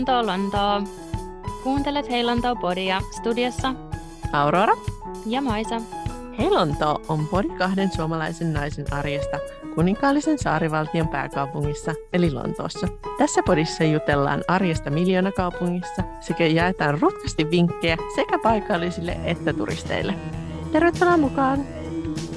[0.00, 0.82] Lontoo, Lontoo.
[1.62, 3.74] Kuuntelet Hei Lontoo podia studiossa
[4.32, 4.72] Aurora
[5.26, 5.80] ja Maisa.
[6.38, 9.38] Hei Lontoo on podi kahden suomalaisen naisen arjesta
[9.74, 12.88] kuninkaallisen saarivaltion pääkaupungissa eli Lontoossa.
[13.18, 20.14] Tässä podissa jutellaan arjesta miljoonakaupungissa sekä jaetaan rutkasti vinkkejä sekä paikallisille että turisteille.
[20.72, 21.64] Tervetuloa mukaan!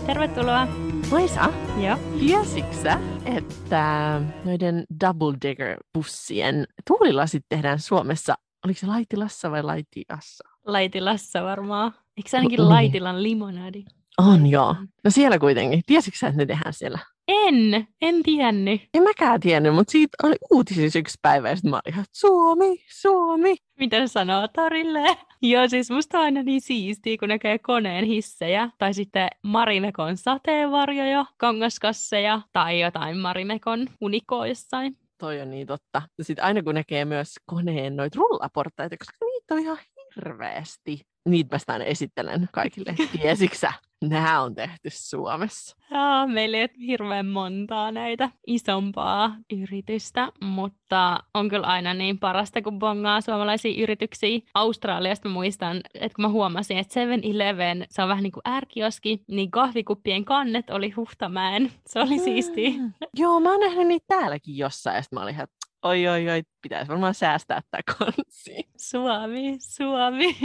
[0.06, 0.68] Tervetuloa.
[1.12, 1.98] Maisa, Joo.
[2.20, 8.36] tiesitkö että noiden Double Digger-bussien tuulilasit tehdään Suomessa,
[8.66, 10.50] oliko se Laitilassa vai Laitiassa?
[10.66, 11.94] Laitilassa varmaan.
[12.18, 12.70] Eikö se ainakin.
[12.70, 13.84] Laitilan limonadi?
[14.18, 14.76] On joo.
[15.04, 15.82] No siellä kuitenkin.
[15.86, 17.00] Tiesitkö sä, että ne tehdään siellä?
[17.28, 18.82] En, en tiennyt.
[18.94, 22.84] En mäkään tiennyt, mutta siitä oli uutisissa yksi päivä ja sitten mä olin ihan, Suomi,
[22.90, 23.56] Suomi.
[23.80, 25.18] Mitä sanoo torille?
[25.42, 28.70] Joo, siis musta on aina niin siistiä, kun näkee koneen hissejä.
[28.78, 34.98] Tai sitten Marimekon sateenvarjoja, kangaskasseja tai jotain Marimekon unikoa jossain.
[35.18, 36.02] Toi on niin totta.
[36.18, 39.78] Ja sitten aina kun näkee myös koneen noita rullaportaita, koska niitä on ihan
[40.16, 41.02] hirveästi.
[41.30, 42.96] Niitä mä esittelen kaikille.
[43.22, 43.74] Tiesitkö sä?
[44.10, 45.78] Nämä on tehty Suomessa.
[45.92, 52.62] Joo, meillä ei ole hirveän montaa näitä isompaa yritystä, mutta on kyllä aina niin parasta,
[52.62, 54.40] kun bongaa suomalaisia yrityksiä.
[54.54, 59.24] Australiasta mä muistan, että kun mä huomasin, että 7-Eleven, se on vähän niin kuin ärkioski,
[59.28, 61.72] niin kahvikuppien kannet oli Huhtamäen.
[61.88, 62.70] Se oli siistiä.
[62.70, 62.94] Mm.
[63.18, 64.96] Joo, mä oon nähnyt niitä täälläkin jossain.
[64.96, 68.70] Ja sit mä olin ihan, että oi oi oi, pitäisi varmaan säästää tää konsi.
[68.78, 70.36] Suomi, Suomi.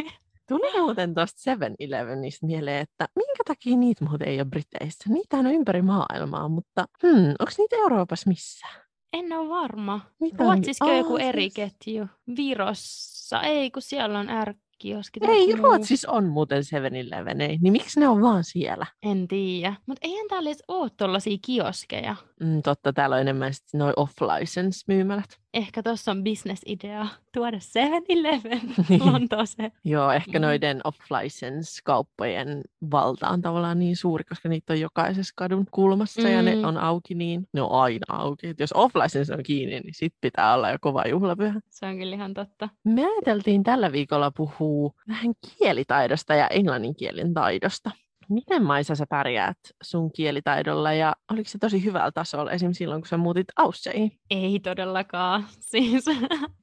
[0.48, 5.04] Tuli muuten tuosta 7-Elevenistä mieleen, että minkä takia niitä muuten ei ole Briteissä?
[5.12, 8.74] Niitä on ympäri maailmaa, mutta hmm, onko niitä Euroopassa missään?
[9.12, 10.00] En ole varma.
[10.20, 12.06] Mitä Ruotsissa on- joku eri siis- ketju.
[12.36, 15.20] Virossa, ei kun siellä on ärkioski.
[15.20, 15.52] tai Ei.
[15.56, 17.58] Ruotsissa on muuten 7-Eleven, ei.
[17.60, 18.86] Niin miksi ne on vaan siellä?
[19.02, 19.74] En tiedä.
[19.86, 22.16] Mutta eihän täällä edes ole tollasia kioskeja.
[22.40, 25.38] Mm, totta, täällä on enemmän sit noi off-license myymälät.
[25.54, 27.06] Ehkä tuossa on bisnesidea
[27.38, 29.06] tuoda 7-Eleven Niin.
[29.12, 29.72] Lontooseen.
[29.84, 30.42] Joo, ehkä Mm.
[30.42, 32.60] noiden off-license-kauppojen
[32.90, 36.64] valta on tavallaan niin suuri, koska niitä on jokaisessa kadun kulmassa ja ne Mm.
[36.64, 37.48] on auki niin.
[37.52, 38.46] Ne on aina auki.
[38.48, 41.60] Et jos off-license on kiinni, niin sit pitää olla jo kova juhlapyhä.
[41.68, 42.68] Se on kyllä ihan totta.
[42.84, 47.90] Me ajateltiin tällä viikolla puhua vähän kielitaidosta ja englannin kielen taidosta.
[48.28, 52.72] Miten Maisa sä pärjäät sun kielitaidolla ja oliko se tosi hyvällä tasolla esim.
[52.72, 54.10] silloin, kun sä muutit Aussiaan?
[54.30, 55.44] Ei todellakaan.
[55.70, 56.04] Siis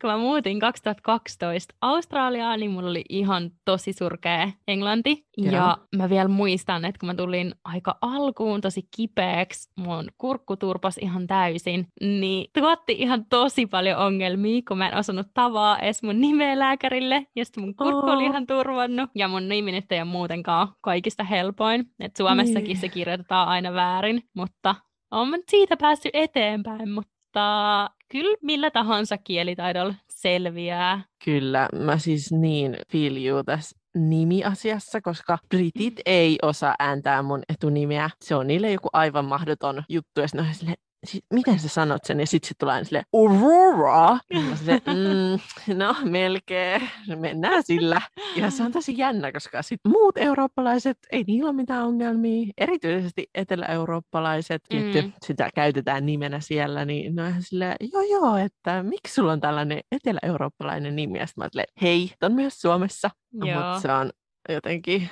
[0.02, 5.26] kun mä muutin 2012 Australiaan, niin mulla oli ihan tosi surkea englanti.
[5.38, 5.54] Joo.
[5.54, 10.98] Ja mä vielä muistan, että kun mä tulin aika alkuun tosi kipeäksi, mun kurkku turpas
[10.98, 16.22] ihan täysin, niin tuotti ihan tosi paljon ongelmia, kun mä en osannut tavaa edes mun
[16.22, 17.28] nimeä lääkärille.
[17.36, 18.30] Ja sitten mun kurkku oli Oo.
[18.30, 19.10] ihan turvannut.
[19.16, 21.24] Ja mun nimi nyt ei ole muutenkaan kaikista
[21.60, 21.86] helpoin.
[22.00, 22.78] Et Suomessakin Niin.
[22.78, 24.76] se kirjoitetaan aina väärin, mutta
[25.12, 31.02] on siitä päässyt eteenpäin, mutta kyllä millä tahansa kielitaidolla selviää.
[31.26, 38.10] Kyllä, mä siis niin feel you tässä nimiasiassa, koska britit ei osaa ääntää mun etunimeä.
[38.22, 41.68] Se on niille joku aivan mahdoton juttu, ja sit ne on silleen, "Si- miten sä
[41.70, 42.20] sanot sen?
[42.20, 44.18] Ja sitten sit tulee aina silleen, Aurora!
[44.56, 48.02] Silleen, mm, no melkein, mennään sillä.
[48.36, 52.48] Ja se on tosi jännä, koska sit muut eurooppalaiset, ei niillä ole mitään ongelmia.
[52.58, 55.12] Erityisesti etelä-eurooppalaiset, tietty, Mm.
[55.26, 59.42] sitä käytetään nimenä siellä, niin ne on ihan silleen, joo joo, että miksi sulla on
[59.42, 61.20] tällainen etelä-eurooppalainen nimi?
[61.20, 61.50] Ja sit mä
[61.82, 63.10] hei, on myös Suomessa.
[63.34, 64.10] Mutta se on
[64.50, 65.10] jotenkin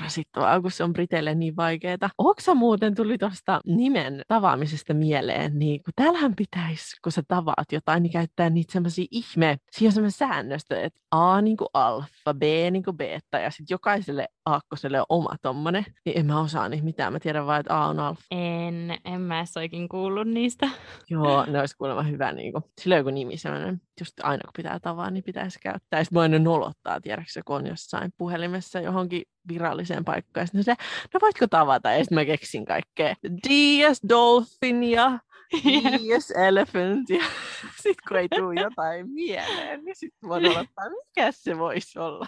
[0.00, 2.10] rasittavaa, kun se on Briteille niin vaikeaa.
[2.18, 8.02] Onko muuten tuli tuosta nimen tavaamisesta mieleen, niin kun täällähän pitäisi, kun sä tavaat jotain,
[8.02, 11.68] niin käyttää niitä semmoisia ihme, siinä on semmoinen säännöstö, että A niin kuin
[12.26, 16.40] alfa, B niin kuin beta ja sitten jokaiselle aakkoselle on oma tommonen, niin en mä
[16.40, 18.22] osaa niitä mitään, mä tiedän vaan, että A on alfa.
[18.30, 20.68] En, en mä edes oikein kuullut niistä.
[21.10, 22.32] Joo, ne olisi kuulemma hyvä.
[22.32, 26.00] Niin kuin, sillä on joku nimi sellainen, just aina kun pitää tavaa, niin pitäisi käyttää.
[26.00, 30.42] Ja sitten mua aina nolottaa, tiedätkö, kun on jossain puhelimessa johonkin viralliseen paikkaan.
[30.42, 30.74] Ja sitten se,
[31.14, 31.90] no voitko tavata?
[31.90, 33.14] Ja sitten mä keksin kaikkea.
[33.48, 35.18] Dias Dolphin ja
[35.52, 37.10] Dias Elephant.
[37.10, 37.24] Ja
[37.82, 42.26] sitten kun ei tule jotain mieleen, niin sitten mua nolottaa, mikä se voisi olla.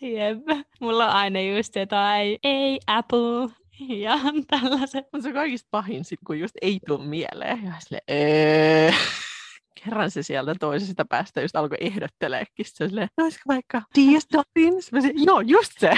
[0.00, 0.66] Jep.
[0.80, 3.48] Mulla on aina just jotain, ei Apple
[3.88, 5.04] ja tällaiset.
[5.12, 7.64] Mutta se on kaikista pahin, sit, kun just ei tule mieleen.
[7.64, 8.92] Ja sille, öö.
[9.84, 12.66] Kerran se sieltä toisesta päästä just alkoi ehdotteleekin.
[12.66, 14.92] Se silleen, no olisiko vaikka Dias Dolphins?
[14.92, 15.90] Mä sanoin, joo, just se.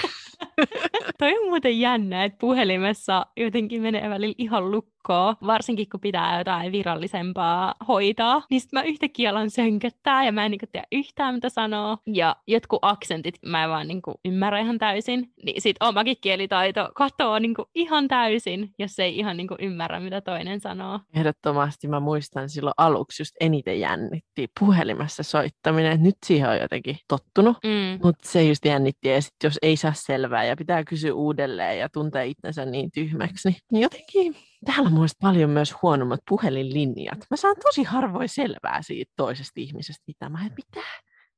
[1.19, 6.73] Toi on muuten jännä, että puhelimessa jotenkin menee välillä ihan lukkoon, varsinkin kun pitää jotain
[6.73, 8.43] virallisempaa hoitaa.
[8.51, 11.99] Niin sitten mä yhtäkkiä alan sönköttää ja mä en niinku tiedä yhtään mitä sanoo.
[12.07, 15.33] Ja jotkut aksentit mä en vaan niinku ymmärrä ihan täysin.
[15.45, 20.61] Niin sit omakin kielitaito katoaa niinku ihan täysin, jos ei ihan niinku ymmärrä mitä toinen
[20.61, 21.01] sanoo.
[21.15, 26.03] Ehdottomasti mä muistan silloin aluksi just eniten jännitti puhelimessa soittaminen.
[26.03, 27.57] Nyt siihen on jotenkin tottunut.
[27.65, 27.99] Mm.
[28.03, 31.89] Mutta se just jännitti, ja sit jos ei saa selvää ja pitää kysyä uudelleen ja
[31.89, 37.19] tuntee itsensä niin tyhmäksi, niin jotenkin täällä on paljon myös huonommat puhelinlinjat.
[37.31, 40.93] Mä saan tosi harvoin selvää siitä toisesta ihmisestä, mitä mä en pitää.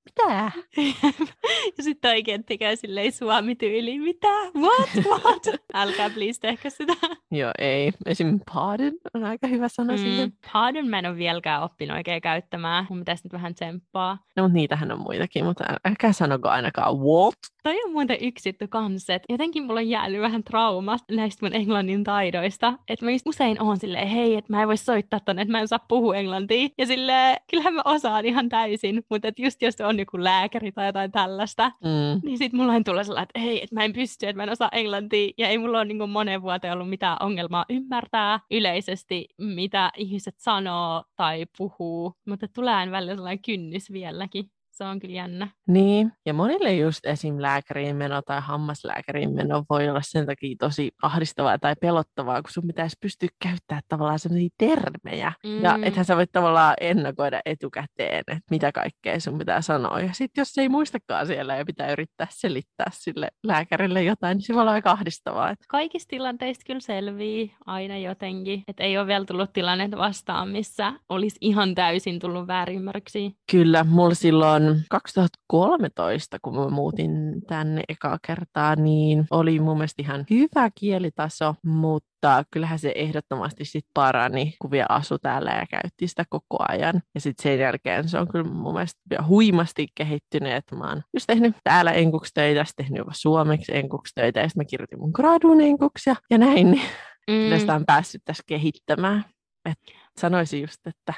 [0.05, 0.51] Mitä?
[1.77, 4.33] ja sitten oikein tekee silleen suomi-tyyliin, mitä?
[4.57, 4.91] What?
[5.07, 5.61] What?
[5.75, 6.93] Älkää please tehkö sitä.
[7.31, 7.93] Joo, ei.
[8.07, 8.41] Esim.
[8.55, 10.33] pardon on aika hyvä sana mm, siihen.
[10.53, 12.87] Pardon mä en ole vieläkään oppinut oikein käyttämään.
[12.89, 14.19] Mun pitäisi nyt vähän tsemppaa.
[14.37, 17.35] No, mutta niitähän on muitakin, mutta älkää sanoko ainakaan what.
[17.63, 18.65] Toi on muuten yksi juttu
[19.09, 22.75] että jotenkin mulla on jäänyt vähän trauma näistä mun englannin taidoista.
[22.89, 25.61] Että mä just usein oon silleen, hei, että mä en voi soittaa tonne, että mä
[25.61, 26.69] en saa puhua englantia.
[26.79, 30.87] Ja silleen, kyllähän mä osaan ihan täysin, mutta että just jos on joku lääkäri tai
[30.87, 32.21] jotain tällaista, mm.
[32.25, 34.51] niin sit mulla on tullut sellainen, että hei, että mä en pysty, että mä en
[34.51, 35.33] osaa englantia.
[35.39, 41.05] Ja ei mulla ole niin monen vuoteen ollut mitään ongelmaa ymmärtää yleisesti, mitä ihmiset sanoo
[41.17, 42.15] tai puhuu.
[42.27, 44.51] Mutta tulee välillä sellainen kynnys vieläkin.
[44.75, 45.49] Se on kyllä jännä.
[45.69, 47.35] Niin, ja monille just esim.
[47.39, 52.67] lääkäriin meno tai hammaslääkäriin meno voi olla sen takia tosi ahdistavaa tai pelottavaa, kun sun
[52.67, 55.33] pitäisi pystyä käyttämään tavallaan sellaisia termejä.
[55.47, 55.63] Mm.
[55.63, 60.01] Ja ethän sä voit tavallaan ennakoida etukäteen, että mitä kaikkea sun pitää sanoa.
[60.01, 64.55] Ja sitten jos ei muistakaan siellä ja pitää yrittää selittää sille lääkärille jotain, niin se
[64.55, 65.55] voi olla aika ahdistavaa.
[65.69, 68.63] Kaikista tilanteista kyllä selvii aina jotenkin.
[68.69, 73.31] Että ei ole vielä tullut tilanne vastaan, missä olisi ihan täysin tullut väärinymmärryksiä.
[73.51, 77.11] Kyllä, mulla silloin 2013, kun mä muutin
[77.49, 83.87] tänne ekaa kertaa, niin oli mun mielestä ihan hyvä kielitaso, mutta kyllähän se ehdottomasti sit
[83.95, 87.03] parani, kun vielä asu täällä ja käytti sitä koko ajan.
[87.15, 91.27] Ja sitten sen jälkeen se on kyllä mun mielestä huimasti kehittynyt, että mä oon just
[91.27, 95.11] tehnyt täällä enkuksi töitä, sitten tehnyt jopa suomeksi enkuksi töitä, ja sitten mä kirjoitin mun
[95.15, 97.59] graduun enkuksi ja, ja näin, niin mm.
[97.59, 99.25] sitä on päässyt tässä kehittämään.
[99.71, 99.79] Et
[100.21, 101.15] sanoisin just, että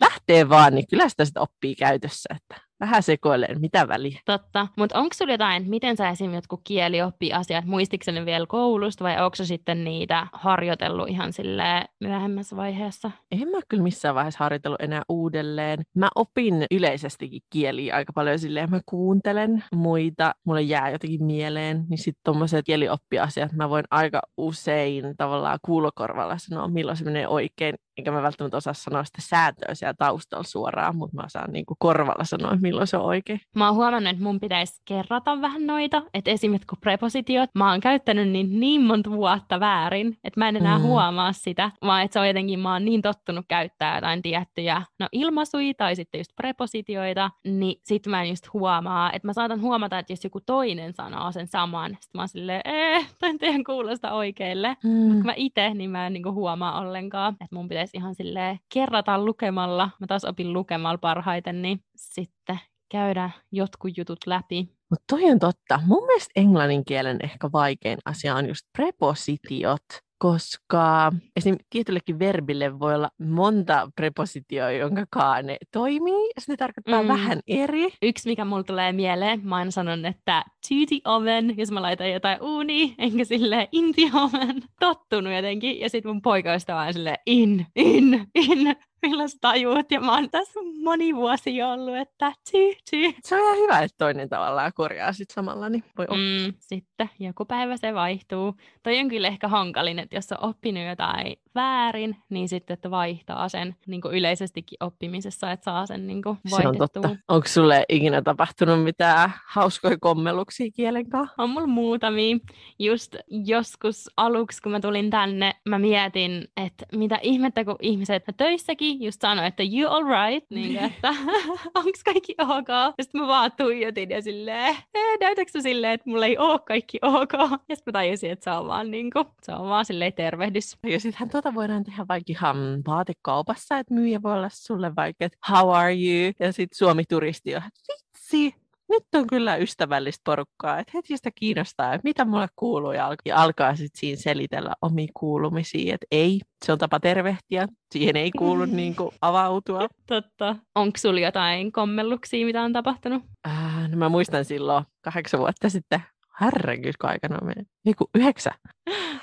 [0.00, 4.20] lähtee vaan, niin kyllä sitä sitten oppii käytössä, että vähän sekoilen, mitä väliä.
[4.24, 9.22] Totta, mutta onko sulla jotain, miten sä esimerkiksi jotkut kielioppiasiat, muistitko ne vielä koulusta vai
[9.22, 13.10] onko sitten niitä harjoitellut ihan sille myöhemmässä vaiheessa?
[13.30, 15.78] En mä kyllä missään vaiheessa harjoitellut enää uudelleen.
[15.94, 21.98] Mä opin yleisestikin kieliä aika paljon silleen, mä kuuntelen muita, mulle jää jotenkin mieleen, niin
[21.98, 28.10] sitten tommoset kielioppiasiat mä voin aika usein tavallaan kuulokorvalla sanoa, milloin se menee oikein, enkä
[28.10, 32.56] mä välttämättä osaa sanoa sitä sääntöä siellä taustalla suoraan, mutta mä osaan niin korvalla sanoa,
[32.70, 33.40] milloin se on oikein.
[33.56, 37.80] Mä oon huomannut, että mun pitäisi kerrata vähän noita, että esimerkiksi kun prepositiot, mä oon
[37.80, 40.84] käyttänyt niin, niin monta vuotta väärin, että mä en enää mm.
[40.84, 45.08] huomaa sitä, vaan että se on jotenkin, mä oon niin tottunut käyttää jotain tiettyjä, no
[45.12, 49.98] ilmaisuja tai sitten just prepositioita, niin sit mä en just huomaa, että mä saatan huomata,
[49.98, 54.12] että jos joku toinen sanoo sen saman, sit mä oon silleen, ee, toi teidän kuulosta
[54.12, 54.90] oikealle, mm.
[54.90, 59.24] mutta mä itse, niin mä en niinku huomaa ollenkaan, että mun pitäisi ihan silleen kerrata
[59.24, 62.59] lukemalla, mä taas opin lukemalla parhaiten, niin sitten
[62.90, 64.68] käydä jotkut jutut läpi.
[64.90, 65.80] Mutta toi on totta.
[65.86, 69.82] Mun mielestä englannin kielen ehkä vaikein asia on just prepositiot
[70.20, 71.56] koska esim.
[71.70, 77.08] tietyllekin verbille voi olla monta prepositioa, jonka kaane toimii, ja ne tarkoittaa mm.
[77.08, 77.88] vähän eri.
[78.02, 82.10] Yksi, mikä mulle tulee mieleen, mä aina sanon, että to the oven, jos mä laitan
[82.10, 86.92] jotain uuni, enkä sille in the oven, tottunut jotenkin, ja sitten mun poika on vaan
[86.92, 88.76] silleen in, in, in,
[89.06, 92.58] milloin sä tajuut, ja mä oon tässä moni vuosi jo ollut, että ty,
[92.90, 93.14] ty.
[93.24, 97.44] Se on ihan hyvä, että toinen tavallaan korjaa sit samalla, niin voi mm, Sitten joku
[97.44, 98.54] päivä se vaihtuu.
[98.82, 103.48] Toi on kyllä ehkä hankalin, että jos on oppinut jotain väärin, niin sitten että vaihtaa
[103.48, 107.16] sen niin kuin yleisestikin oppimisessa, että saa sen niin kuin Se on totta.
[107.28, 111.34] Onko sulle ikinä tapahtunut mitään hauskoja kommelluksia kielen kanssa?
[111.38, 112.36] On mulla muutamia.
[112.78, 118.89] Just joskus aluksi, kun mä tulin tänne, mä mietin, että mitä ihmettä, kun ihmiset töissäkin
[119.00, 121.08] just sanoi, että you all right, niin kuin, että
[121.74, 122.68] onko kaikki ok?
[122.68, 124.76] Ja sitten mä vaan tuijotin ja silleen,
[125.20, 127.32] näytätkö silleen, että mulla ei ole kaikki ok?
[127.68, 130.76] Ja sitten mä tajusin, että se on vaan, niin kuin, se on vaan silleen tervehdys.
[130.86, 135.38] Ja sittenhän tuota voidaan tehdä vaikka ihan vaatekaupassa, että myyjä voi olla sulle vaikka, että
[135.50, 136.32] how are you?
[136.40, 138.54] Ja sitten Suomi-turisti on, vitsi,
[138.90, 143.16] nyt on kyllä ystävällistä porukkaa, että heti sitä kiinnostaa, että mitä mulle kuuluu ja, al-
[143.24, 148.30] ja alkaa sitten siinä selitellä omi kuulumisia, että ei, se on tapa tervehtiä, siihen ei
[148.30, 149.88] kuulu niin kuin avautua.
[150.06, 150.56] Totta.
[150.74, 153.22] Onko sulla jotain kommelluksia, mitä on tapahtunut?
[153.48, 156.00] Äh, no mä muistan silloin kahdeksan vuotta sitten
[156.40, 157.66] Herregud, aikana meni.
[157.86, 158.54] Ei kun yhdeksän.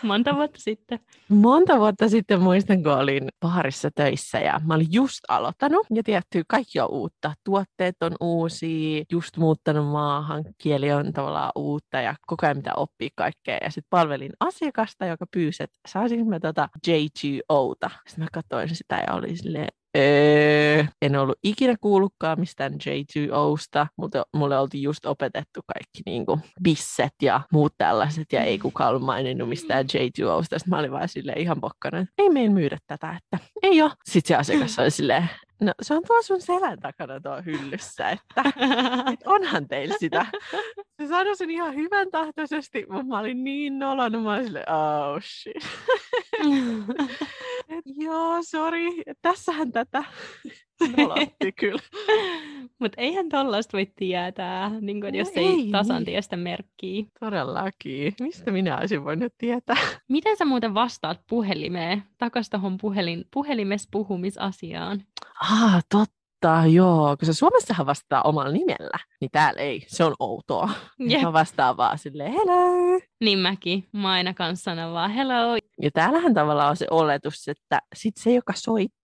[0.04, 1.00] Monta vuotta sitten.
[1.30, 5.88] Monta vuotta sitten muistan, kun olin baarissa töissä ja mä olin just aloittanut.
[5.94, 7.34] Ja tietty, kaikki on uutta.
[7.44, 13.10] Tuotteet on uusia, just muuttanut maahan, kieli on tavallaan uutta ja koko ajan mitä oppii
[13.16, 13.58] kaikkea.
[13.62, 17.90] Ja sitten palvelin asiakasta, joka pyysi, että saisin mä tota J2Ota.
[18.08, 24.26] Sitten mä katsoin sitä ja olin silleen, Öö, en ollut ikinä kuullutkaan mistään J2Osta, mutta
[24.34, 29.04] mulle oltiin just opetettu kaikki niin kuin bisset ja muut tällaiset, ja ei kukaan ollut
[29.04, 30.42] maininnut mistään J2Osta.
[30.42, 33.92] Sitten mä olin vaan silleen ihan pokkana, ei meidän myydä tätä, että ei ole.
[34.06, 35.30] Sitten se asiakas oli silleen,
[35.62, 38.44] No se on tuo sun selän takana tuo hyllyssä, että,
[39.14, 40.26] että onhan teillä sitä.
[41.02, 45.22] Se sanoi sen ihan hyvän tahtoisesti, mutta mä olin niin nolonut, mä olin silleen, oh
[45.24, 45.68] shit.
[47.70, 48.90] Et, joo, sorry,
[49.22, 50.04] tässähän tätä
[50.98, 51.82] nolotti kyllä.
[52.80, 56.06] Mutta eihän tollaista voi tietää, niin kun, jos No ei, ei, tasan niin.
[56.06, 57.06] tiedä sitä merkkiä.
[57.20, 58.14] Todellakin.
[58.20, 59.78] Mistä minä olisin voinut tietää?
[60.08, 65.04] Miten sä muuten vastaat puhelimeen, takas tuohon puhelin, puhelimessa puhumisasiaan?
[65.42, 67.18] Ah, totta, joo.
[67.20, 69.86] Koska Suomessahan vastaa omalla nimellä, niin täällä ei.
[69.88, 70.70] Se on outoa.
[71.00, 71.22] Jep.
[71.22, 73.00] Mä vastaan vaan silleen, hello.
[73.24, 73.88] Niin mäkin.
[73.94, 75.58] Mä aina kanssa sanon vaan hello.
[75.82, 78.98] Ja täällähän tavallaan on se oletus, että sit se, joka soittaa,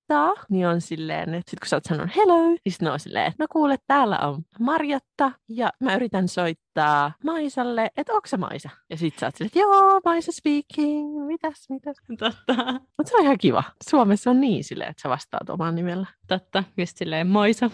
[0.49, 3.25] niin on silleen, että sit kun sä oot sanonut hello, niin sit ne on silleen,
[3.25, 8.69] että no kuule, täällä on Marjatta, ja mä yritän soittaa Maisalle, että onko se Maisa?
[8.89, 11.97] Ja sit sä oot silleen, että joo, Maisa speaking, mitäs, mitäs.
[12.19, 12.63] Totta.
[12.97, 13.63] Mutta se on ihan kiva.
[13.89, 16.07] Suomessa on niin silleen, että sä vastaat oman nimellä.
[16.27, 16.63] Totta.
[16.77, 17.69] Just silleen Moisa.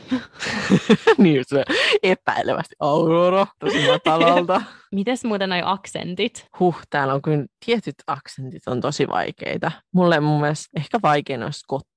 [1.17, 1.63] niin se
[2.03, 4.61] epäilevästi Aurora, tosi matalalta.
[4.91, 6.47] Mites muuten noi aksentit?
[6.59, 9.71] Huh, täällä on kyllä tietyt aksentit on tosi vaikeita.
[9.93, 11.88] Mulle mun mielestä ehkä vaikein on skotti,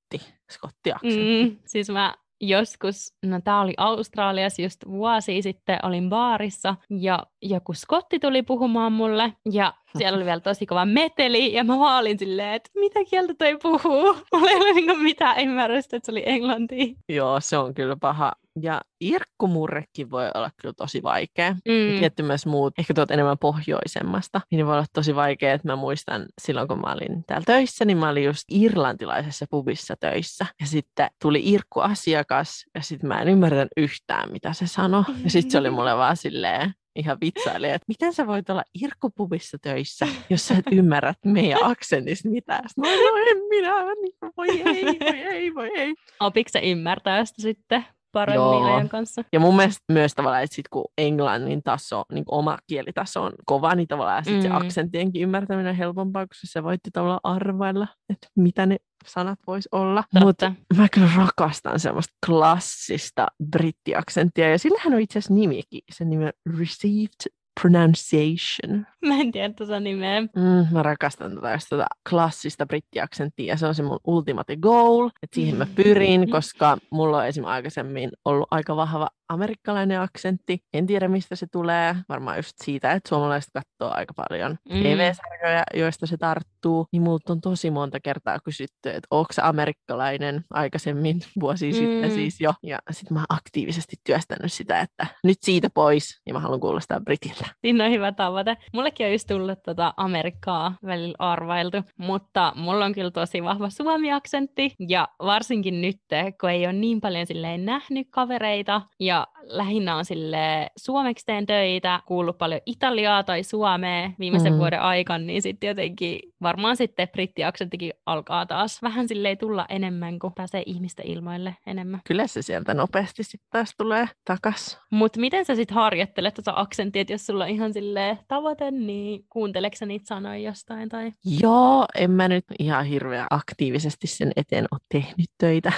[0.53, 1.45] skottiaksentti.
[1.45, 7.73] Mm, siis mä joskus, no tää oli Australiassa just vuosi sitten, olin baarissa ja joku
[7.75, 12.19] skotti tuli puhumaan mulle ja siellä oli vielä tosi kova meteli ja mä vaan olin
[12.19, 14.17] silleen, että mitä kieltä toi puhuu?
[14.33, 16.95] Mulla ei ole niinku mitään ymmärrystä, että se oli englantia.
[17.09, 18.33] Joo, se on kyllä paha.
[18.63, 21.53] Ja irkkumurrekin voi olla kyllä tosi vaikea.
[21.53, 21.99] Mm.
[21.99, 26.27] tietty myös muut, ehkä tuot enemmän pohjoisemmasta, niin voi olla tosi vaikea, että mä muistan
[26.41, 30.47] silloin, kun mä olin täällä töissä, niin mä olin just irlantilaisessa pubissa töissä.
[30.61, 35.05] Ja sitten tuli irkkuasiakas, ja sitten mä en ymmärrä yhtään, mitä se sanoi.
[35.25, 39.59] Ja sitten se oli mulle vaan silleen, ihan vitsaili, että miten sä voit olla irkkupubissa
[39.59, 42.65] töissä, jos sä et ymmärrä meidän aksentista mitään.
[42.79, 45.95] Olin, no en minä, niin voi ei, voi ei, voi ei.
[46.21, 48.75] Opiko se ymmärtää sitä sitten paremmin Joo.
[48.75, 49.23] ajan kanssa?
[49.33, 53.75] Ja mun mielestä myös tavallaan, että sit kun englannin taso, niin oma kielitaso on kova,
[53.75, 54.55] niin tavallaan sit se Mm.
[54.57, 58.77] aksenttien ymmärtäminen on helpompaa, koska se voitti tavallaan arvailla, että mitä ne
[59.07, 60.03] sanat vois olla.
[60.03, 60.27] Totta.
[60.27, 65.81] Mutta mä kyllä rakastan semmoista klassista brittiaksenttia, ja sillähän on itse asiassa nimikin.
[65.93, 68.87] Sen nimi on Received Pronunciation.
[69.09, 70.21] Mä en tiedä tuossa nimeä.
[70.21, 75.11] Mm, mä rakastan tätä, just tätä klassista brittiaksenttia ja se on se mun ultimate goal,
[75.23, 80.59] että siihen mä pyrin, koska mulla on esimerkiksi aikaisemmin ollut aika vahva amerikkalainen aksentti.
[80.75, 84.83] En tiedä mistä se tulee, varmaan just siitä, että suomalaiset katsoo aika paljon Mm.
[84.83, 86.87] TV-sarjoja, joista se tarttuu.
[86.93, 91.21] Niin multa on tosi monta kertaa kysytty, että onko se amerikkalainen aikaisemmin
[91.57, 92.15] sitten Mm.
[92.15, 92.55] siis jo.
[92.63, 97.01] Ja sitten mä oon aktiivisesti työstänyt sitä, että nyt siitä pois, ja mä haluan kuulostaa
[97.01, 97.42] britiltä.
[97.61, 98.57] Siinä on hyvä tavoite.
[98.73, 104.75] Mullekin on just tullut tota Amerikkaa välillä arvailtu, mutta mulla on kyllä tosi vahva suomi-aksentti
[104.89, 105.97] ja varsinkin nyt,
[106.41, 112.01] kun ei ole niin paljon silleen nähnyt kavereita ja lähinnä on sille suomeksi teen töitä,
[112.07, 114.59] kuullut paljon italiaa tai suomea viimeisen Mhm.
[114.61, 120.33] vuoden aikana, niin sitten jotenkin varmaan sitten brittiaksenttikin alkaa taas vähän silleen tulla enemmän, kun
[120.35, 122.01] pääsee ihmisten ilmoille enemmän.
[122.07, 124.81] Kyllä se sieltä nopeasti sitten taas tulee takas.
[124.91, 129.77] Mutta miten sä sitten harjoittelet tuota aksenttia, jos sulla on ihan silleen tavoite, niin kuunteleeko
[129.77, 130.89] sä niitä sanoja jostain?
[130.89, 131.13] Tai...
[131.43, 135.73] Joo, en mä nyt ihan hirveän aktiivisesti sen eteen ole tehnyt töitä,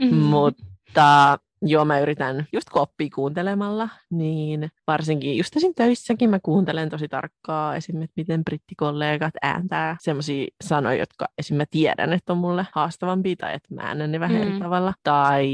[0.00, 0.14] Mhm.
[0.16, 5.72] mutta joo, mä yritän just kun oppii kuuntelemalla, niin varsinkin just esim.
[5.76, 7.96] töissäkin mä kuuntelen tosi tarkkaa esim.
[8.02, 11.56] että miten brittikollegat ääntää semmoisia sanoja, jotka esim.
[11.56, 14.58] mä tiedän, että on mulle haastavampia tai että mä äännän ne vähän eri Mm.
[14.58, 14.94] tavalla.
[15.02, 15.48] Tai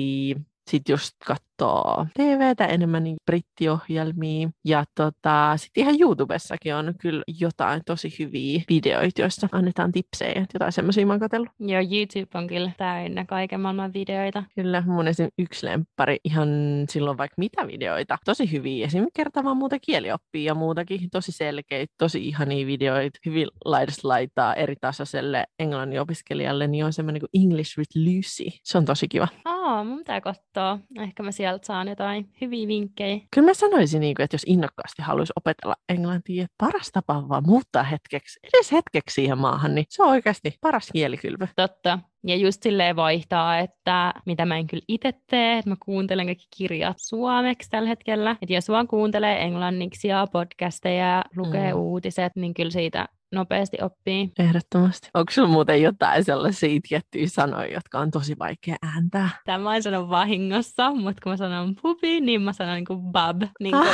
[0.71, 1.12] sitten just
[1.61, 4.49] katsoo TVtä enemmän niin brittiohjelmia.
[4.64, 10.47] Ja tota, sitten ihan YouTubessakin on kyllä jotain tosi hyviä videoita, joissa annetaan tipsejä.
[10.55, 11.49] Jotain semmoisia mä oon katsellut.
[11.59, 14.45] Joo, YouTube on kyllä täynnä kaiken maailman videoita.
[14.55, 15.29] Kyllä, mun esim.
[15.38, 16.49] yksi lemppari ihan
[16.88, 18.19] silloin vaikka mitä videoita.
[18.25, 18.87] Tosi hyviä.
[18.87, 19.07] Esim.
[19.14, 21.11] kertaa vaan muuta kielioppia ja muutakin.
[21.11, 23.19] Tosi selkeitä, tosi ihania videoita.
[23.26, 28.59] Hyvin laidasta laitaa eri tasoiselle englannin opiskelijalle, niin on semmoinen kuin English with Lucy.
[28.64, 29.29] Se on tosi kiva.
[29.45, 30.79] Aa, mun pitää katsoa.
[30.99, 33.21] Ehkä mä sieltä sieltä saan jotain hyviä vinkkejä.
[33.35, 37.28] Kyllä mä sanoisin, niin kuin, että jos innokkaasti haluaisi opetella englantia, että paras tapa on
[37.28, 41.49] vaan muuttaa hetkeksi, edes hetkeksi siihen maahan, niin se on oikeasti paras kielikylvy.
[41.57, 41.99] Totta.
[42.26, 46.47] Ja just silleen vaihtaa, että mitä mä en kyllä itse tee, että mä kuuntelen kaikki
[46.57, 48.37] kirjat suomeksi tällä hetkellä.
[48.42, 51.80] Että jos vaan kuuntelee englanniksi ja podcasteja ja lukee Mm.
[51.80, 54.33] uutiset, niin kyllä siitä nopeasti oppii.
[54.39, 55.09] Ehdottomasti.
[55.15, 59.31] Onko sulla muuten jotain sellaisia tiettyjä sanoja, jotka on tosi vaikea ääntää?
[59.45, 63.43] Tämä en sano vahingossa, mutta kun mä sanon pubi, niin mä sanon niinku bab.
[63.61, 63.89] Niin kuin.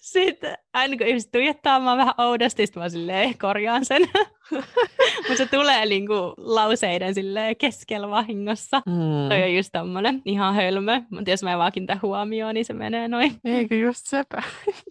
[0.00, 4.02] Sitten aina kun ihmiset tuijottaa mä vähän oudosti, sitten mä silleen korjaan sen.
[5.28, 8.82] mutta se tulee niinku lauseiden silleen keskellä vahingossa.
[8.86, 9.28] Mm.
[9.28, 12.72] Toi on just tommonen ihan hölmö, mutta jos mä en vaan kiinnitä huomioon, niin se
[12.72, 13.40] menee noin.
[13.44, 14.42] Eikö just sepä?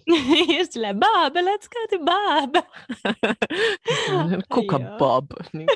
[0.59, 2.55] just silleen, Bob, let's go to Bob.
[4.53, 4.97] Kuka Joo.
[4.97, 5.25] Bob?
[5.53, 5.67] Niin.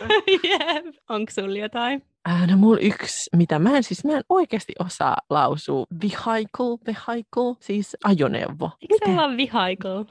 [0.43, 0.95] Jep.
[1.09, 2.03] Onko sulla jotain?
[2.29, 5.85] Äh, no mulla yksi, mitä mä en siis, mä en oikeasti osaa lausua.
[6.01, 8.69] Vehicle, vehicle, siis ajoneuvo.
[8.81, 10.05] Eikö se ole vaan vehicle?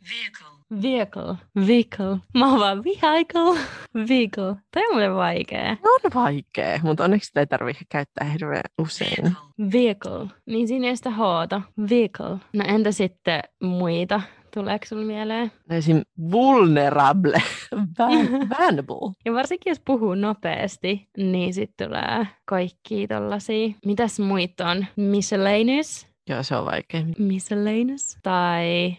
[0.82, 1.36] Vehicle.
[1.66, 2.18] Vehicle.
[2.34, 3.60] Mä oon vaan vehicle.
[3.94, 4.56] Vehicle.
[4.72, 5.76] Toi on mulle vaikea.
[5.84, 9.36] On vaikea, mutta onneksi sitä ei tarvitse käyttää hirveän usein.
[9.72, 10.26] Vehicle.
[10.46, 11.62] Niin siinä ei sitä hoota.
[11.90, 12.36] Vehicle.
[12.52, 14.20] No entä sitten muita?
[14.54, 15.52] Tuleeko sulla mieleen?
[15.70, 16.02] Esim.
[16.30, 17.42] vulnerable,
[17.98, 19.12] vulnerable.
[19.24, 23.68] Ja varsinkin jos puhuu nopeasti, niin sitten tulee kaikki tollasia.
[23.86, 24.86] Mitäs muita on?
[24.96, 26.06] Miscellaneous.
[26.30, 27.02] Joo, se on vaikea.
[27.18, 28.18] Miscellaneous.
[28.22, 28.96] Tai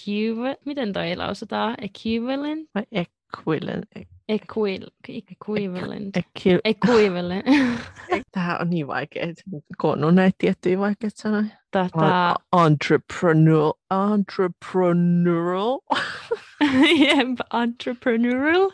[0.00, 0.58] equivalent.
[0.64, 1.74] Miten toi lausutaan?
[1.82, 2.68] Equivalent?
[2.74, 3.84] Vai equivalent.
[4.30, 6.16] Equil, equivalent.
[6.16, 7.44] Equi- Equivalent.
[8.32, 9.42] Tähän on niin vaikea, että
[9.78, 11.44] koonnut näitä tiettyjä vaikeita sanoja.
[11.70, 12.34] Tota,
[12.66, 13.72] Entrepreneurial.
[14.14, 15.78] Entrepreneurial.
[17.06, 18.70] jep, entrepreneurial.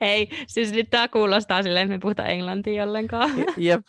[0.00, 3.30] Ei, siis nyt tää kuulostaa silleen, että me puhutaan englantia ollenkaan.
[3.56, 3.86] Jep.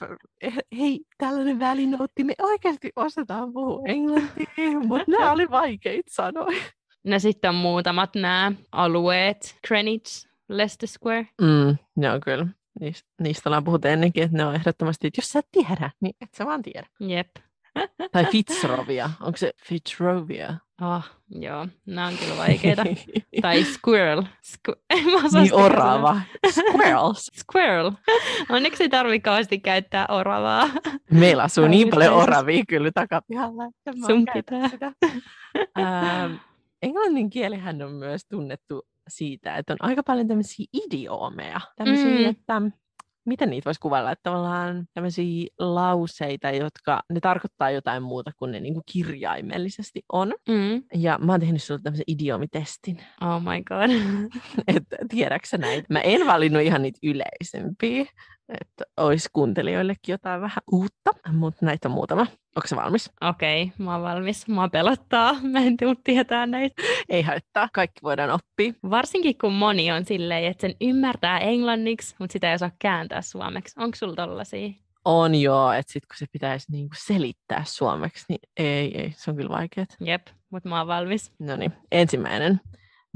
[0.78, 2.24] Hei, tällainen välinoutti.
[2.24, 6.62] Me oikeasti osataan puhua englantia, mutta nämä oli vaikeita sanoja.
[7.04, 9.56] No sitten on muutamat nämä alueet.
[9.68, 11.28] Greenwich, Leicester Square.
[11.42, 12.48] Mm, ne on kyllä.
[12.80, 16.16] Niistä, niistä ollaan puhuttu ennenkin, että ne on ehdottomasti, että jos sä et tiedä, niin
[16.22, 16.88] et sä vaan tiedä.
[17.00, 17.30] Jep.
[18.12, 19.10] Tai Fitzrovia.
[19.22, 20.54] Onko se Fitzrovia?
[20.82, 22.84] Oh, joo, nämä on kyllä vaikeita.
[23.42, 24.22] tai squirrel.
[24.22, 24.80] Squ-
[25.34, 26.22] mä niin orava.
[26.50, 27.32] Squirrels.
[27.42, 27.92] Squirrel.
[28.50, 30.70] Onneksi ei tarvi kauheasti käyttää oravaa.
[31.12, 33.64] Meillä asuu niin paljon oravia kyllä takapihalla.
[34.06, 34.70] Sun pitää.
[34.70, 34.92] sitä.
[35.80, 36.34] Ähm,
[36.82, 41.62] englannin kielihän on myös tunnettu siitä, että on aika paljon tämmöisiä idioomeja.
[41.76, 42.26] Tämmöisiä, Mm.
[42.30, 42.62] että
[43.26, 48.60] miten niitä voisi kuvailla, että tavallaan tämmöisiä lauseita, jotka ne tarkoittaa jotain muuta kuin ne
[48.60, 50.34] niinku kirjaimellisesti on.
[50.50, 50.84] Mm.
[50.94, 53.90] Ja mä oon tehnyt sulle tämmöisen idiomitestin, Oh my god.
[54.76, 55.88] että tiedätkö näitä?
[55.90, 58.06] Mä en valinnut ihan niitä yleisempiä,
[58.50, 62.28] että olisi kuuntelijoillekin jotain vähän uutta, mutta näitä on muutama.
[62.56, 63.12] Onko se valmis?
[63.22, 64.48] Okei, okay, mä oon valmis.
[64.48, 65.36] Mua pelottaa.
[65.52, 66.82] Mä en tuu tietää näitä.
[67.10, 68.74] Ei haittaa, kaikki voidaan oppia.
[68.90, 73.76] Varsinkin kun moni on silleen, että sen ymmärtää englanniksi, mutta sitä ei osaa kääntää suomeksi.
[73.80, 74.70] Onko sulla tollasia?
[75.06, 79.38] On joo, että sit kun se pitäisi niinku selittää suomeksi, niin ei, ei, se on
[79.38, 79.86] kyllä vaikeaa.
[80.00, 81.32] Jep, mutta mä oon valmis.
[81.40, 82.62] No niin, ensimmäinen.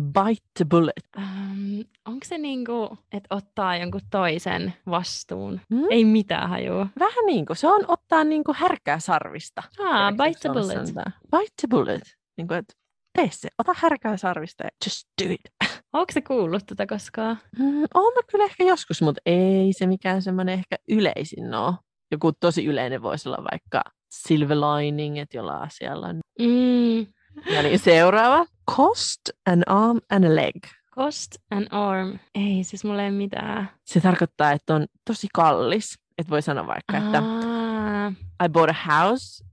[0.01, 1.09] Bite the bullet.
[1.17, 5.61] Um, onko se niinku, että ottaa jonkun toisen vastuun?
[5.73, 5.85] Hmm?
[5.89, 6.87] Ei mitään hajua.
[6.99, 9.63] Vähän niin kuin, se on ottaa niinku härkää sarvista.
[9.79, 10.77] Ah, bite the bullet.
[10.77, 11.13] sanotaan?
[11.31, 12.17] Bite the bullet.
[12.37, 12.73] Niin kuin, että
[13.13, 15.69] tee se, ota härkää sarvista ja just do it.
[15.93, 17.37] Onko se kuullut tätä koskaan?
[17.59, 21.73] Mm, oon mä kyllä ehkä joskus, mutta ei se mikään semmoinen ehkä yleisin ole.
[22.11, 23.81] Joku tosi yleinen voisi olla vaikka
[24.11, 26.19] silver lining, että jolla asialla on.
[26.39, 27.05] Mm.
[27.55, 28.45] Ja niin seuraava.
[28.75, 30.55] Cost an arm and a leg.
[30.95, 32.19] Cost an arm.
[32.35, 33.69] Ei, siis mulla ei mitään.
[33.85, 35.99] Se tarkoittaa, että on tosi kallis.
[36.17, 38.13] Että voi sanoa vaikka, että Ah,
[38.45, 39.43] I bought a house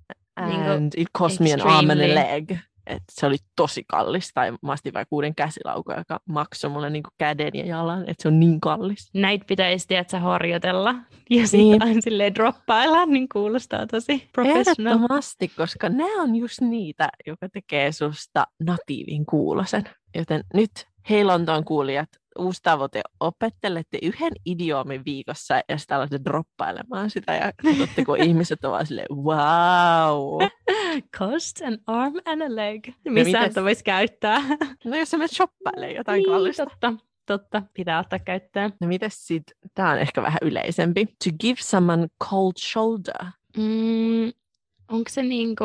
[0.46, 2.58] Niinku and it cost me an arm and a extremely- leg.
[2.86, 4.30] Et se oli tosi kallis.
[4.34, 8.00] Tai mä ostin vaikka uuden käsilaukun, joka maksoi mulle niinku käden ja jalan.
[8.02, 9.10] Että se on niin kallis.
[9.14, 10.94] näitä pitäisi, tiedätkö, harjoitella.
[11.30, 11.82] Ja sitten Niin.
[11.82, 14.92] aina silleen droppailla, niin kuulostaa tosi professional.
[14.94, 19.84] Ehdottomasti, koska nämä on just niitä, joka tekee susta natiivin kuulosen.
[20.14, 20.70] Joten nyt,
[21.10, 27.52] hei Lontoon kuulijat, uusi tavoite, opettelette yhden idioomin viikossa ja sitten alatte droppailemaan sitä ja
[27.62, 30.42] katsotte, kun ihmiset ovat silleen, wow.
[31.16, 32.88] Cost an arm and a leg.
[33.08, 34.42] Missä sitä voisi käyttää?
[34.84, 36.66] No jos sä menet shoppailemaan jotain niin, kallista.
[36.66, 36.94] totta,
[37.26, 37.62] totta.
[37.74, 38.72] Pitää ottaa käyttöön.
[38.80, 39.42] No mites sit,
[39.74, 41.06] tää on ehkä vähän yleisempi.
[41.06, 43.26] To give someone cold shoulder.
[43.56, 44.32] Mm,
[44.88, 45.64] onko se niinku,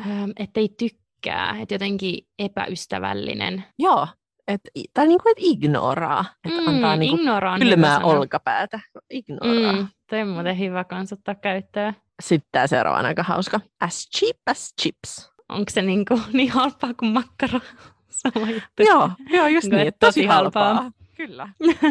[0.00, 3.64] ähm, ettei tykkää, että jotenkin epäystävällinen?
[3.78, 4.06] Joo,
[4.48, 4.60] et,
[4.94, 6.24] tai niinku, et ignoraa.
[6.44, 8.80] Että Mm, antaa niinku ignoraan hyvä kylmää olkapäätä.
[9.10, 9.72] Ignoraa.
[9.72, 11.96] Mm, toi on muuten hyvä kans ottaa käyttöön.
[12.22, 13.60] Sitten tämä seuraava on aika hauska.
[13.80, 15.32] As cheap as chips.
[15.48, 17.60] Onko se niin, kuin, niin halpaa kuin makkara?
[18.22, 18.82] Sama juttu.
[18.86, 20.74] Joo, joo just Niin, niin, että tosi tosi halpaa.
[20.74, 20.90] halpaa.
[21.16, 21.48] Kyllä.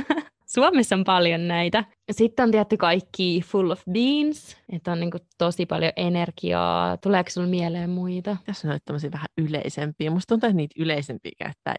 [0.55, 1.83] Suomessa on paljon näitä.
[2.11, 6.97] Sitten on tietty kaikki full of beans, että on niin kuin tosi paljon energiaa.
[6.97, 8.37] Tuleeko sinulle mieleen muita?
[8.45, 10.11] Tässä on tämmöisiä vähän yleisempiä.
[10.11, 11.75] Musta tuntuu, että niitä yleisempiä käyttää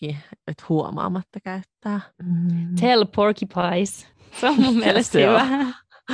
[0.00, 2.00] itsekin, että huomaamatta käyttää.
[2.22, 2.74] Mm.
[2.80, 4.06] Tell porcupines.
[4.40, 5.46] Se on mun mielestä hyvä.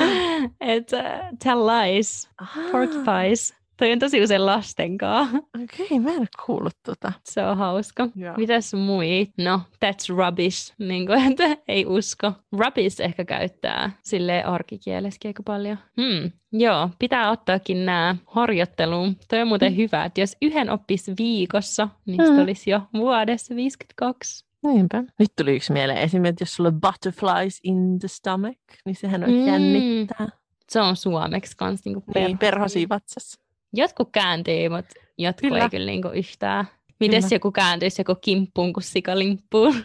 [0.61, 2.29] että uh, tell lies.
[2.41, 3.55] Ah, Porcupines.
[3.77, 5.37] Toi on tosi usein lasten kanssa.
[5.63, 7.13] Okei, mä en ole kuullut tota.
[7.25, 8.09] Se on hauska.
[8.17, 8.35] Joo.
[8.37, 9.31] Mitäs muit?
[9.39, 10.75] No, that's rubbish.
[10.79, 12.33] Niin kuin, että ei usko.
[12.59, 15.79] Rubbish ehkä käyttää sille arkikielessäkin aika paljon.
[16.01, 16.31] Hmm.
[16.53, 19.17] Joo, pitää ottaakin nämä harjoitteluun.
[19.31, 22.33] Toi on muuten hyvä, että jos yhden oppisi viikossa, niin Mm.
[22.37, 22.43] mm.
[22.43, 24.47] olisi jo vuodessa 52.
[24.63, 25.05] Niinpä.
[25.19, 29.31] Nyt tuli yksi mieleen esimerkiksi, jos sulla on butterflies in the stomach, niin sehän on
[29.31, 29.47] Mm.
[29.47, 30.29] jännittää.
[30.69, 33.41] Se on suomeksi kans niinku Niin, perhosia vatsassa.
[33.77, 35.63] Jotkut kääntyy, mutta jotkut Kyllä.
[35.63, 36.69] ei kyllä niinku yhtään.
[37.01, 37.35] Mites Kyllä.
[37.35, 39.75] joku kääntyisi joku kimppuun kuin sikalimppuun?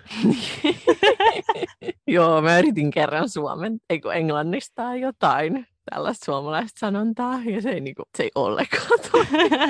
[2.08, 7.82] Joo, mä yritin kerran suomen, ei kun englannista jotain tällaista suomalaista sanontaa, ja se ei,
[7.82, 9.00] niinku, se ei ollenkaan.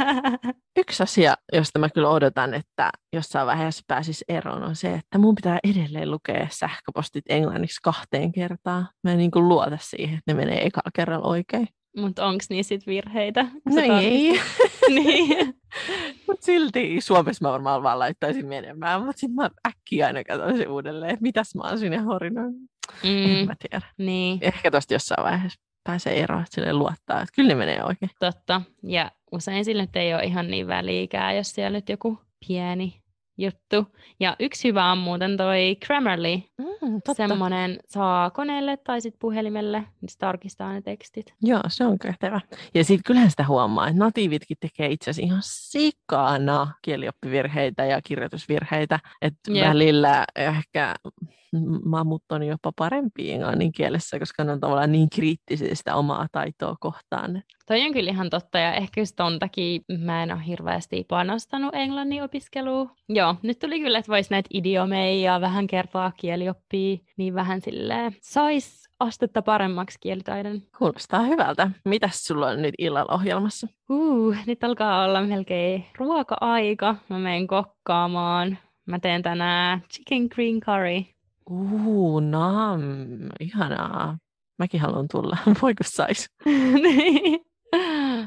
[0.80, 5.36] Yksi asia, josta mä kyllä odotan, että jossain vaiheessa pääsis eroon, on se, että mun
[5.36, 8.88] pitää edelleen lukea sähköpostit englanniksi kahteen kertaan.
[9.04, 11.68] Mä en niinku luota siihen, että ne menee ekalla kerralla oikein.
[11.98, 13.44] Mutta onko niissä sit virheitä?
[13.66, 14.90] No ei, tarkistat?
[14.90, 15.56] niin.
[16.28, 20.70] mutta silti Suomessa mä varmaan vaan laittaisin menemään, mutta sitten mä äkkiä aina katson sen
[20.72, 22.54] uudelleen, että mitäs mä oon sinne horinoin.
[23.04, 23.82] En Mm, mä tiedä.
[23.98, 28.12] niin, Ehkä tosta jossain vaiheessa pääsee eroon, että sille luottaa, että kyllä ne menee oikein.
[28.20, 28.62] totta.
[28.84, 33.01] Ja usein sillä nyt ei ole ihan niin väliikään, jos siellä nyt joku pieni
[33.38, 33.86] juttu.
[34.20, 36.36] Ja yksi hyvä on muuten toi Grammarly.
[36.36, 37.28] Mm, totta.
[37.28, 41.34] Semmoinen saa koneelle tai sitten puhelimelle, niin tarkistaa ne tekstit.
[41.42, 42.42] Joo, se on kätevä.
[42.74, 49.00] Ja sitten kyllähän sitä huomaa, että natiivitkin tekee itse asiassa ihan sikana kielioppivirheitä ja kirjoitusvirheitä.
[49.22, 49.68] Että Jep.
[49.68, 50.96] välillä ehkä
[51.86, 56.76] mamut on jopa parempi englannin kielessä, koska ne on tavallaan niin kriittisiä sitä omaa taitoa
[56.80, 57.44] kohtaan.
[57.68, 61.76] Toi on kyllä ihan totta, ja ehkä just ton takia mä en ole hirveästi panostanut
[61.76, 62.90] englannin opiskeluun.
[63.10, 68.16] Joo, nyt tuli kyllä, että vois näitä idiomeja ja vähän kertaa kielioppia, niin vähän silleen
[68.22, 70.62] sais astetta paremmaksi kielitaidon.
[70.78, 71.72] Kuulostaa hyvältä.
[71.86, 73.68] Mitäs sulla on nyt illalla ohjelmassa?
[73.90, 76.96] Uh, nyt alkaa olla melkein ruoka-aika.
[77.10, 78.58] Mä menen kokkaamaan.
[78.86, 81.04] Mä teen tänään chicken green curry.
[81.52, 82.82] Uu, nam,
[83.40, 84.18] ihanaa.
[84.60, 85.38] Mäkin haluan tulla.
[85.62, 86.30] Voi kun sais.
[86.84, 87.40] Niin.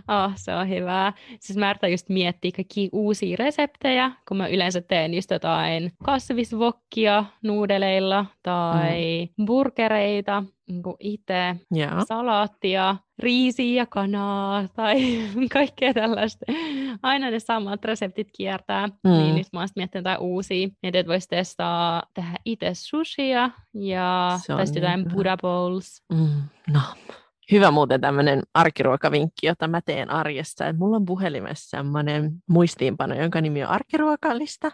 [0.08, 1.12] oh, se on hyvää.
[1.40, 7.24] Siis mä yritän just miettiä kaikkia uusia reseptejä, kun mä yleensä teen just jotain kasvisvokkia
[7.42, 9.46] nuudeleilla tai mm.
[9.46, 12.04] burgereita niin itse, Joo.
[12.08, 14.96] salaattia, riisiä ja kanaa tai
[15.52, 16.46] kaikkea tällaista.
[17.02, 19.10] Aina ne samat reseptit kiertää, Mm.
[19.10, 20.68] niin nyt mä oon miettinyt jotain uusia.
[20.82, 25.10] Mietin, että voisi testaa tehdä itse sushia ja tai niin jotain hyvä.
[25.14, 26.02] Buddha bowls.
[26.12, 26.80] Mm, no.
[27.52, 30.66] Hyvä muuten tämmöinen arkiruokavinkki, jota mä teen arjessa.
[30.68, 34.70] Et mulla on puhelimessa semmoinen muistiinpano, jonka nimi on arkiruokalista.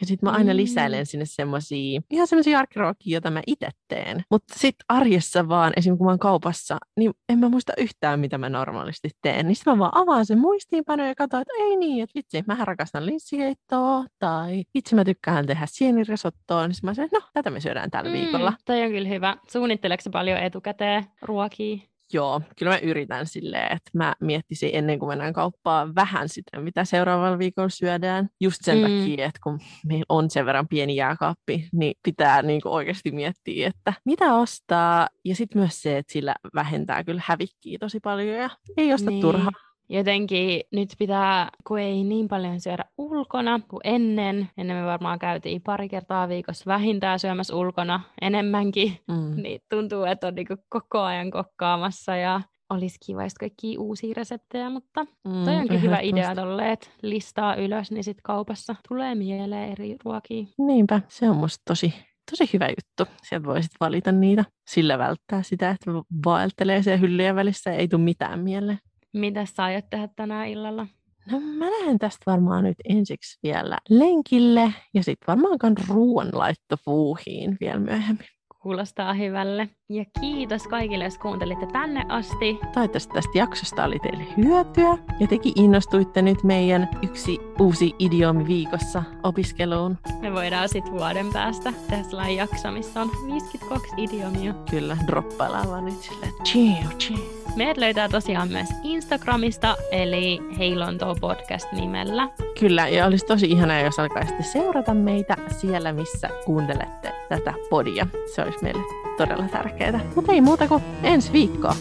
[0.00, 0.56] Ja sitten mä aina Mm.
[0.56, 4.24] lisäilen sinne semmoisia, ihan semmoisia arkiruokia, joita mä itse teen.
[4.30, 8.38] Mutta sitten arjessa vaan, esimerkiksi kun mä oon kaupassa, niin en mä muista yhtään, mitä
[8.38, 9.46] mä normaalisti teen.
[9.46, 12.64] Niin sitten mä vaan avaan sen muistiinpano ja katson, että ei niin, että vitsi, mä
[12.64, 16.66] rakastan linssikeittoa, tai vitsi, mä tykkään tehdä sienirisottoa.
[16.68, 18.50] Niin sit mä sanoin, no, tätä me syödään tällä viikolla.
[18.50, 19.36] Mm, toi on kyllä hyvä.
[19.52, 21.93] Suunnitteleeko paljon etukäteen ruokia?
[22.14, 26.84] Joo, kyllä mä yritän silleen, että mä miettisin ennen kuin mennään kauppaan vähän sitä, mitä
[26.84, 28.28] seuraavalla viikolla syödään.
[28.40, 28.82] Just sen mm.
[28.82, 33.68] Takia, että kun meillä on sen verran pieni jääkaappi, niin pitää niin kuin oikeasti miettiä,
[33.68, 35.08] että mitä ostaa.
[35.24, 39.20] Ja sitten myös se, että sillä vähentää kyllä hävikkiä tosi paljon ja ei osta niin.
[39.20, 39.73] turhaa.
[39.88, 44.48] Jotenkin nyt pitää, kun ei niin paljon syödä ulkona kuin ennen.
[44.56, 48.98] Ennen me varmaan käytiin pari kertaa viikossa vähintään syömässä ulkona enemmänkin.
[49.08, 49.34] Mm.
[49.42, 54.70] Niin tuntuu, että on niinku koko ajan kokkaamassa ja olisi kiva just kaikkia uusia reseptejä,
[54.70, 59.72] mutta Mm, toi onkin hyvä idea tolle, että listaa ylös, niin sit kaupassa tulee mieleen
[59.72, 60.46] eri ruokia.
[60.58, 61.94] Niinpä, se on musta tosi,
[62.30, 63.14] tosi hyvä juttu.
[63.22, 64.44] Sieltä voisit valita niitä.
[64.68, 65.90] Sillä välttää sitä, että
[66.24, 68.78] vaeltelee siellä hyllyjen välissä ja ei tule mitään mieleen.
[69.14, 70.86] Mitä sä aiot tehdä tänään illalla?
[71.30, 78.26] No mä lähden tästä varmaan nyt ensiksi vielä lenkille ja sitten varmaankaan ruoanlaittopuuhiin vielä myöhemmin.
[78.62, 79.68] Kuulostaa hyvälle.
[79.88, 82.58] Ja kiitos kaikille, jos kuuntelitte tänne asti.
[82.74, 89.02] Toivottavasti tästä jaksosta oli teille hyötyä ja teki innostuitte nyt meidän yksi uusi idiomi viikossa
[89.22, 89.98] opiskeluun.
[90.20, 94.54] Me voidaan sitten vuoden päästä tehdä sellainen jakso, missä on 52 idiomia.
[94.70, 97.44] Kyllä, droppaillaan vaan nyt silleen, chiu, chiu.
[97.56, 102.28] Meidät löytää tosiaan myös Instagramista, eli Heilonto podcast nimellä.
[102.60, 108.06] Kyllä, ja olisi tosi ihanaa, jos alkaisitte seurata meitä siellä, missä kuuntelette tätä podia.
[108.34, 108.82] Se olisi meille
[109.16, 110.00] todella tärkeää.
[110.14, 111.76] Mutta ei muuta kuin ensi viikkoa.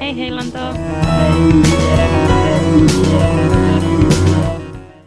[0.00, 0.58] Hei Heilonto!